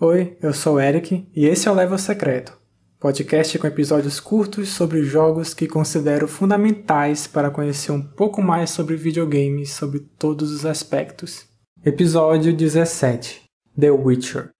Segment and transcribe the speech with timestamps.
[0.00, 2.58] Oi, eu sou o Eric e esse é o Level Secreto,
[2.98, 8.96] podcast com episódios curtos sobre jogos que considero fundamentais para conhecer um pouco mais sobre
[8.96, 11.46] videogames sobre todos os aspectos.
[11.84, 13.42] Episódio 17
[13.78, 14.50] The Witcher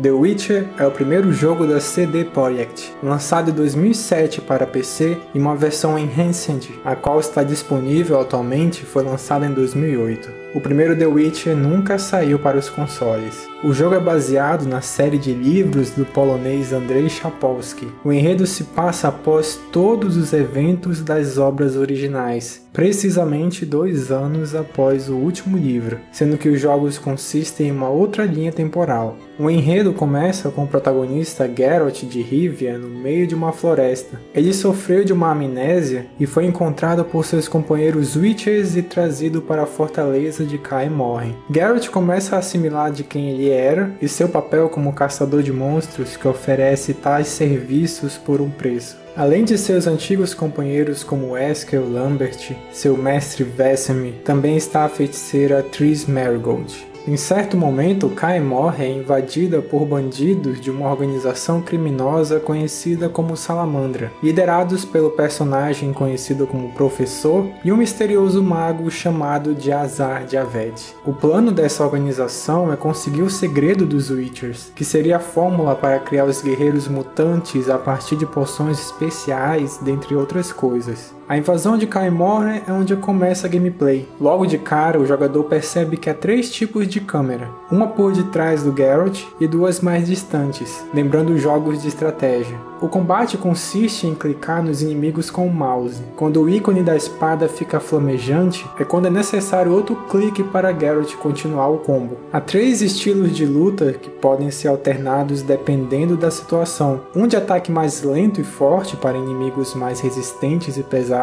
[0.00, 5.38] The Witcher é o primeiro jogo da CD Projekt, lançado em 2007 para PC e
[5.38, 10.46] uma versão Enhanced, a qual está disponível atualmente, foi lançada em 2008.
[10.54, 13.48] O primeiro The Witcher nunca saiu para os consoles.
[13.64, 17.88] O jogo é baseado na série de livros do polonês Andrzej Sapolsky.
[18.04, 25.08] O enredo se passa após todos os eventos das obras originais, precisamente dois anos após
[25.08, 29.16] o último livro, sendo que os jogos consistem em uma outra linha temporal.
[29.38, 34.20] O enredo começa com o protagonista Geralt de Rivia no meio de uma floresta.
[34.34, 39.62] Ele sofreu de uma amnésia e foi encontrado por seus companheiros Witchers e trazido para
[39.62, 41.34] a fortaleza de Kaer Morhen.
[41.50, 46.14] Geralt começa a assimilar de quem ele era e seu papel como caçador de monstros
[46.14, 49.05] que oferece tais serviços por um preço.
[49.16, 55.62] Além de seus antigos companheiros como Eskel Lambert, seu mestre Vesemir, também está a feiticeira
[55.62, 56.86] Tris Marigold.
[57.08, 64.10] Em certo momento, Kaemor é invadida por bandidos de uma organização criminosa conhecida como Salamandra,
[64.20, 70.74] liderados pelo personagem conhecido como Professor e um misterioso mago chamado de Azar de Aved.
[71.04, 76.00] O plano dessa organização é conseguir o segredo dos Witchers, que seria a fórmula para
[76.00, 81.15] criar os guerreiros mutantes a partir de poções especiais, dentre outras coisas.
[81.28, 84.06] A invasão de Kaimor é onde começa a gameplay.
[84.20, 88.62] Logo de cara, o jogador percebe que há três tipos de câmera, uma por detrás
[88.62, 92.56] do Geralt e duas mais distantes, lembrando jogos de estratégia.
[92.80, 96.00] O combate consiste em clicar nos inimigos com o mouse.
[96.14, 101.12] Quando o ícone da espada fica flamejante, é quando é necessário outro clique para Geralt
[101.16, 102.18] continuar o combo.
[102.32, 107.72] Há três estilos de luta que podem ser alternados dependendo da situação: um de ataque
[107.72, 111.15] mais lento e forte para inimigos mais resistentes e pesados,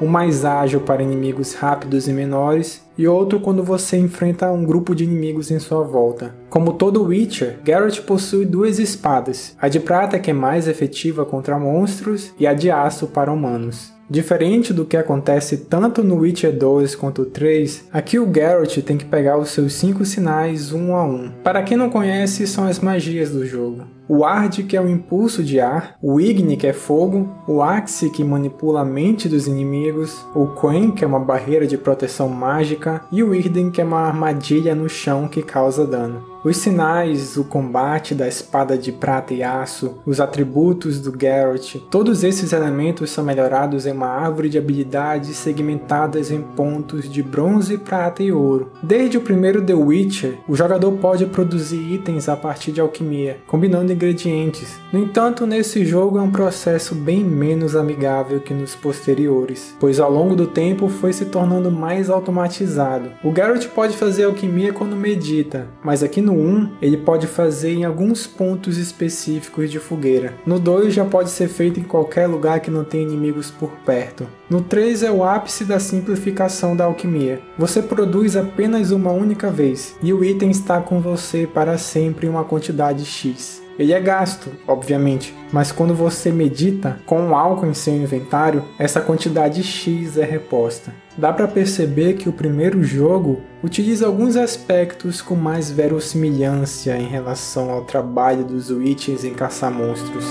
[0.00, 4.94] um mais ágil para inimigos rápidos e menores, e outro quando você enfrenta um grupo
[4.94, 6.34] de inimigos em sua volta.
[6.48, 11.58] Como todo Witcher, Geralt possui duas espadas, a de prata que é mais efetiva contra
[11.58, 13.92] monstros e a de aço para humanos.
[14.12, 19.06] Diferente do que acontece tanto no Witcher 2 quanto 3, aqui o Geralt tem que
[19.06, 21.30] pegar os seus cinco sinais um a um.
[21.42, 25.42] Para quem não conhece, são as magias do jogo o Ard, que é o impulso
[25.42, 30.22] de ar, o Igni, que é fogo, o Axe, que manipula a mente dos inimigos,
[30.34, 34.00] o Quen, que é uma barreira de proteção mágica, e o Irden, que é uma
[34.00, 36.31] armadilha no chão que causa dano.
[36.44, 42.24] Os sinais, o combate da espada de prata e aço, os atributos do Geralt, todos
[42.24, 48.24] esses elementos são melhorados em uma árvore de habilidades segmentadas em pontos de bronze, prata
[48.24, 48.72] e ouro.
[48.82, 53.92] Desde o primeiro The Witcher, o jogador pode produzir itens a partir de alquimia, combinando
[53.92, 54.80] ingredientes.
[54.92, 60.10] No entanto, nesse jogo é um processo bem menos amigável que nos posteriores, pois ao
[60.10, 63.12] longo do tempo foi se tornando mais automatizado.
[63.22, 67.74] O Geralt pode fazer alquimia quando medita, mas aqui no no 1, ele pode fazer
[67.74, 70.34] em alguns pontos específicos de fogueira.
[70.46, 74.26] No 2 já pode ser feito em qualquer lugar que não tenha inimigos por perto.
[74.48, 77.40] No 3 é o ápice da simplificação da alquimia.
[77.58, 82.30] Você produz apenas uma única vez e o item está com você para sempre em
[82.30, 83.61] uma quantidade X.
[83.78, 89.62] Ele é gasto, obviamente, mas quando você medita com álcool em seu inventário, essa quantidade
[89.62, 90.92] X é reposta.
[91.16, 97.70] Dá para perceber que o primeiro jogo utiliza alguns aspectos com mais verossimilhança em relação
[97.70, 100.26] ao trabalho dos Witches em caçar monstros.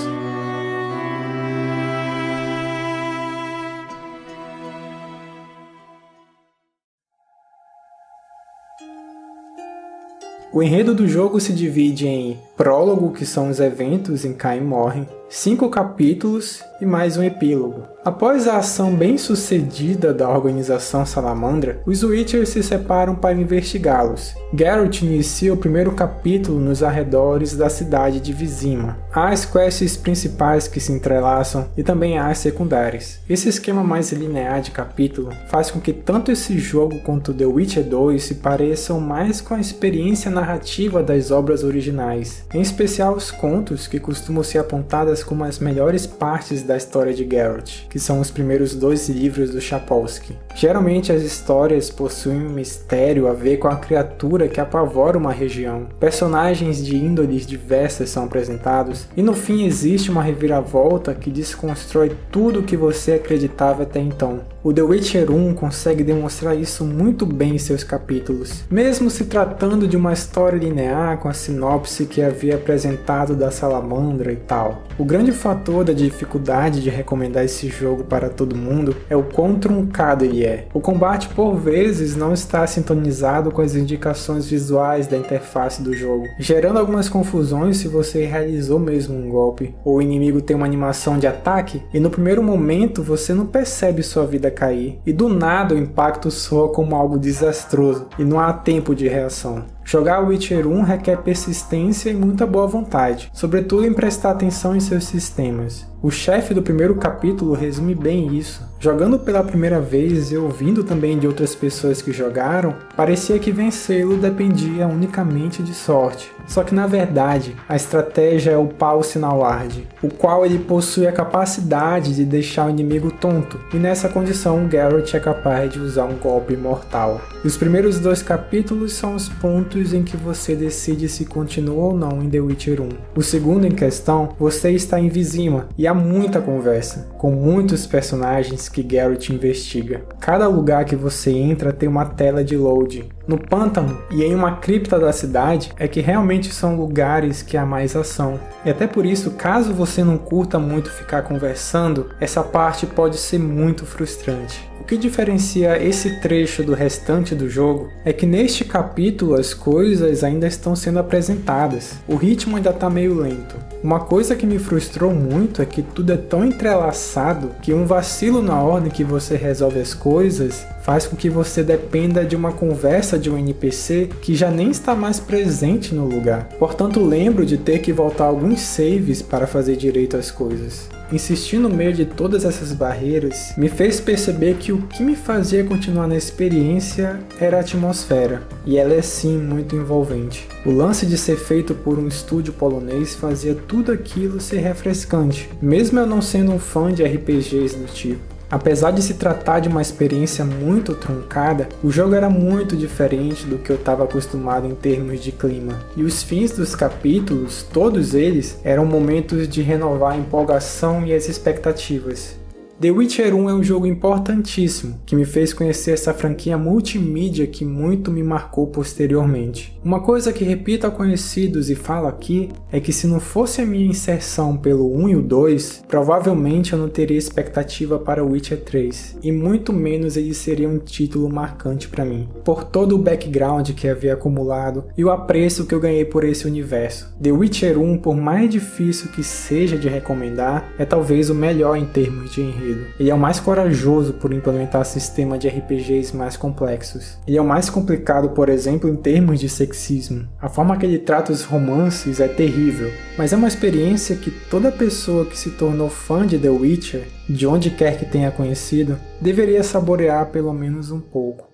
[10.54, 15.08] O enredo do jogo se divide em prólogo, que são os eventos em Caim morrem,
[15.28, 17.84] cinco capítulos e mais um epílogo.
[18.04, 24.34] Após a ação bem sucedida da organização Salamandra, os Witchers se separam para investigá-los.
[24.54, 28.98] Geralt inicia o primeiro capítulo nos arredores da cidade de Vizima.
[29.14, 33.20] Há as quests principais que se entrelaçam e também há as secundárias.
[33.30, 37.84] Esse esquema mais linear de capítulo faz com que tanto esse jogo quanto The Witcher
[37.84, 43.88] 2 se pareçam mais com a experiência narrativa das obras originais, em especial os contos
[43.88, 48.32] que costumam ser apontadas como as melhores partes da história de Geralt que são os
[48.32, 50.38] primeiros dois livros do Chapolsky.
[50.56, 55.88] Geralmente as histórias possuem um mistério a ver com a criatura que apavora uma região.
[56.00, 62.60] Personagens de índoles diversas são apresentados e no fim existe uma reviravolta que desconstrói tudo
[62.60, 64.42] o que você acreditava até então.
[64.64, 69.88] O The Witcher 1 consegue demonstrar isso muito bem em seus capítulos, mesmo se tratando
[69.88, 74.84] de uma história linear com a sinopse que havia apresentado da salamandra e tal.
[75.00, 79.56] O grande fator da dificuldade de recomendar esse jogo para todo mundo é o quão
[79.56, 80.68] truncado ele é.
[80.76, 86.28] O combate por vezes não está sintonizado com as indicações visuais da interface do jogo,
[86.38, 91.18] gerando algumas confusões se você realizou mesmo um golpe, ou o inimigo tem uma animação
[91.18, 95.74] de ataque e no primeiro momento você não percebe sua vida cair, e do nada
[95.74, 99.66] o impacto soa como algo desastroso e não há tempo de reação.
[99.84, 105.06] Jogar Witcher 1 requer persistência e muita boa vontade, sobretudo em prestar atenção em seus
[105.06, 105.91] sistemas.
[106.04, 108.68] O chefe do primeiro capítulo resume bem isso.
[108.80, 114.18] Jogando pela primeira vez e ouvindo também de outras pessoas que jogaram, parecia que vencê-lo
[114.18, 116.32] dependia unicamente de sorte.
[116.48, 121.12] Só que na verdade, a estratégia é o pau sinalard, o qual ele possui a
[121.12, 126.18] capacidade de deixar o inimigo tonto, e nessa condição Geralt é capaz de usar um
[126.18, 127.22] golpe mortal.
[127.46, 132.24] Os primeiros dois capítulos são os pontos em que você decide se continua ou não
[132.24, 132.90] em The Witcher 1.
[133.16, 138.70] O segundo em questão, você está em Vizima e há muita conversa, com muitos personagens
[138.70, 140.02] que Geralt investiga.
[140.20, 143.10] Cada lugar que você entra tem uma tela de load.
[143.28, 147.66] No pântano e em uma cripta da cidade é que realmente são lugares que há
[147.66, 148.40] mais ação.
[148.66, 153.38] E até por isso, caso você não curta muito ficar conversando, essa parte pode ser
[153.38, 154.71] muito frustrante.
[154.92, 160.46] Que diferencia esse trecho do restante do jogo é que neste capítulo as coisas ainda
[160.46, 161.94] estão sendo apresentadas.
[162.06, 163.56] O ritmo ainda está meio lento.
[163.82, 168.42] Uma coisa que me frustrou muito é que tudo é tão entrelaçado que um vacilo
[168.42, 173.18] na ordem que você resolve as coisas faz com que você dependa de uma conversa
[173.18, 176.50] de um NPC que já nem está mais presente no lugar.
[176.60, 180.90] Portanto, lembro de ter que voltar alguns saves para fazer direito às coisas.
[181.12, 185.62] Insistir no meio de todas essas barreiras me fez perceber que o que me fazia
[185.62, 190.48] continuar na experiência era a atmosfera, e ela é sim muito envolvente.
[190.66, 196.00] O lance de ser feito por um estúdio polonês fazia tudo aquilo ser refrescante, mesmo
[196.00, 198.31] eu não sendo um fã de RPGs do tipo.
[198.52, 203.58] Apesar de se tratar de uma experiência muito truncada, o jogo era muito diferente do
[203.58, 205.80] que eu estava acostumado em termos de clima.
[205.96, 211.30] E os fins dos capítulos, todos eles, eram momentos de renovar a empolgação e as
[211.30, 212.41] expectativas.
[212.82, 217.64] The Witcher 1 é um jogo importantíssimo que me fez conhecer essa franquia multimídia que
[217.64, 219.80] muito me marcou posteriormente.
[219.86, 223.66] Uma coisa que repito a conhecidos e falo aqui é que se não fosse a
[223.68, 229.18] minha inserção pelo 1 e o 2, provavelmente eu não teria expectativa para Witcher 3,
[229.22, 233.88] e muito menos ele seria um título marcante para mim, por todo o background que
[233.88, 237.14] havia acumulado e o apreço que eu ganhei por esse universo.
[237.22, 241.86] The Witcher 1, por mais difícil que seja de recomendar, é talvez o melhor em
[241.86, 247.18] termos de enredo ele é o mais corajoso por implementar sistema de RPGs mais complexos.
[247.28, 250.28] Ele é o mais complicado, por exemplo, em termos de sexismo.
[250.40, 254.72] A forma que ele trata os romances é terrível, mas é uma experiência que toda
[254.72, 259.64] pessoa que se tornou fã de The Witcher, de onde quer que tenha conhecido, deveria
[259.64, 261.51] saborear pelo menos um pouco.